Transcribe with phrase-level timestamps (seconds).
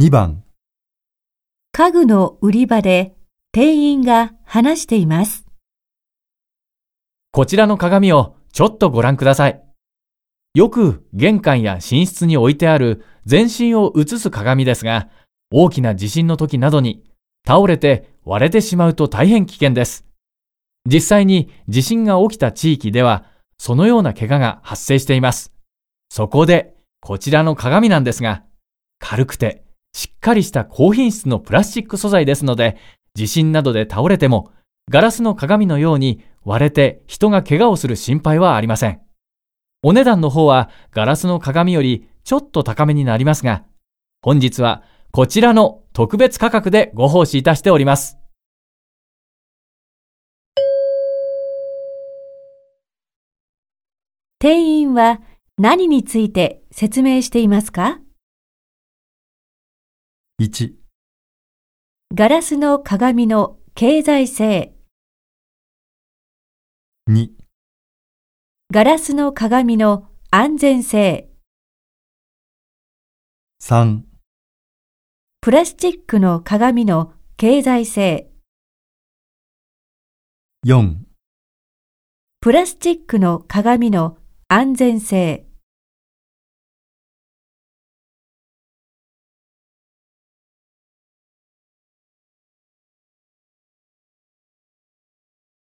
[0.00, 0.42] 2番
[1.70, 3.14] 家具の売り場で
[3.52, 5.44] 店員が話しています。
[7.30, 9.62] こちらの鏡をちょっとご覧ください。
[10.54, 15.10] よく玄関や寝室に置いてある全身を映す鏡ですが、
[15.50, 17.04] 大きな地震の時などに
[17.46, 20.06] 倒れて割れてしまうと大変危険です。
[20.86, 23.26] 実際に地震が起きた地域では、
[23.58, 25.52] そのような怪我が発生しています。
[26.08, 28.42] そこで、こちらの鏡なんですが、
[28.98, 32.76] 軽くてしっかりした高品質のプラスチック素材ですので、
[33.14, 34.50] 地震などで倒れても、
[34.90, 39.00] ガラスの鏡のように割れて人が怪我をする心配はありません。
[39.82, 43.64] お値段の方はガラスの鏡よりちょっと高めになりますが、
[44.22, 48.18] 本日はこちらの特別価格でご奉仕いたしております。
[54.38, 55.20] 店員は
[55.58, 58.01] 何について説明していますか？
[60.42, 60.72] 1
[62.12, 64.74] ガラスの鏡の経済性、
[67.08, 67.28] 2
[68.72, 71.30] ガラスの鏡の安全性、
[73.62, 74.00] 3
[75.40, 78.28] プラスチックの鏡の経済性、
[80.66, 80.96] 4
[82.40, 85.46] プラスチックの鏡の安全性。